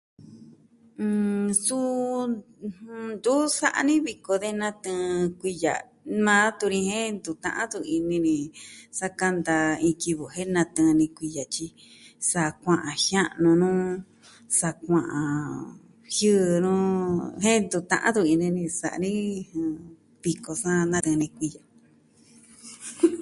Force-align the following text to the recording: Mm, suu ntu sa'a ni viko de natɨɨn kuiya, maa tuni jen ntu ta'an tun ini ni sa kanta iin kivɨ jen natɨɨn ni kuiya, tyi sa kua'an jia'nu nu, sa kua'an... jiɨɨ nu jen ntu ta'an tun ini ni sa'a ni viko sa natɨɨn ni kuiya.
Mm, 1.03 1.47
suu 1.63 2.19
ntu 3.15 3.35
sa'a 3.57 3.79
ni 3.87 3.95
viko 4.07 4.33
de 4.43 4.49
natɨɨn 4.61 5.11
kuiya, 5.39 5.73
maa 6.25 6.45
tuni 6.59 6.79
jen 6.89 7.07
ntu 7.15 7.31
ta'an 7.43 7.67
tun 7.71 7.85
ini 7.97 8.17
ni 8.25 8.35
sa 8.97 9.07
kanta 9.19 9.55
iin 9.85 9.97
kivɨ 10.01 10.25
jen 10.35 10.49
natɨɨn 10.55 10.95
ni 10.99 11.05
kuiya, 11.17 11.43
tyi 11.53 11.65
sa 12.29 12.41
kua'an 12.63 12.95
jia'nu 13.05 13.49
nu, 13.61 13.69
sa 14.59 14.69
kua'an... 14.83 15.35
jiɨɨ 16.17 16.55
nu 16.65 16.73
jen 17.43 17.59
ntu 17.65 17.77
ta'an 17.91 18.13
tun 18.15 18.27
ini 18.33 18.47
ni 18.57 18.63
sa'a 18.79 18.97
ni 19.03 19.11
viko 20.23 20.51
sa 20.63 20.71
natɨɨn 20.91 21.19
ni 21.21 21.27
kuiya. 21.37 21.61